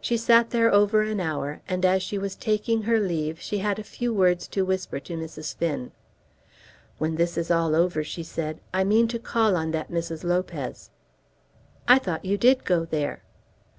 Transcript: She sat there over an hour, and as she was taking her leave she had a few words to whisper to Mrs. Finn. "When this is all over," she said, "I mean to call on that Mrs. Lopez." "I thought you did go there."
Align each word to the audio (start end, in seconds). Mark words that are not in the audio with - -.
She 0.00 0.16
sat 0.16 0.48
there 0.48 0.72
over 0.72 1.02
an 1.02 1.20
hour, 1.20 1.60
and 1.68 1.84
as 1.84 2.02
she 2.02 2.16
was 2.16 2.34
taking 2.34 2.84
her 2.84 2.98
leave 2.98 3.38
she 3.38 3.58
had 3.58 3.78
a 3.78 3.82
few 3.84 4.14
words 4.14 4.48
to 4.48 4.64
whisper 4.64 4.98
to 5.00 5.12
Mrs. 5.14 5.54
Finn. 5.54 5.92
"When 6.96 7.16
this 7.16 7.36
is 7.36 7.50
all 7.50 7.74
over," 7.76 8.02
she 8.02 8.22
said, 8.22 8.60
"I 8.72 8.82
mean 8.84 9.08
to 9.08 9.18
call 9.18 9.56
on 9.56 9.72
that 9.72 9.90
Mrs. 9.90 10.24
Lopez." 10.24 10.88
"I 11.86 11.98
thought 11.98 12.24
you 12.24 12.38
did 12.38 12.64
go 12.64 12.86
there." 12.86 13.22